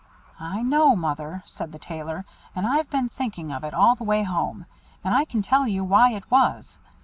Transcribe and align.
"I 0.39 0.63
know, 0.63 0.95
Mother," 0.95 1.43
said 1.45 1.71
the 1.71 1.77
Tailor, 1.77 2.25
"and 2.55 2.65
I've 2.65 2.89
been 2.89 3.07
thinking 3.09 3.51
of 3.51 3.63
it 3.63 3.75
all 3.75 3.93
the 3.93 4.03
way 4.03 4.23
home; 4.23 4.65
and 5.03 5.13
I 5.13 5.25
can 5.25 5.43
tell 5.43 5.67
you 5.67 5.83
why 5.83 6.13
it 6.13 6.31
was. 6.31 6.79